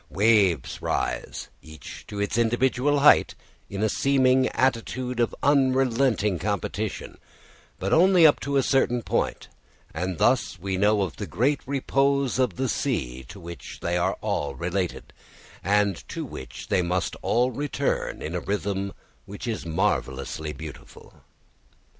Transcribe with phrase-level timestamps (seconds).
[0.09, 3.35] Waves rise, each to its individual height
[3.69, 7.19] in a seeming attitude of unrelenting competition,
[7.77, 9.47] but only up to a certain point;
[9.93, 14.17] and thus we know of the great repose of the sea to which they are
[14.21, 15.13] all related,
[15.63, 18.93] and to which they must all return in a rhythm
[19.27, 21.13] which is marvellously beautiful.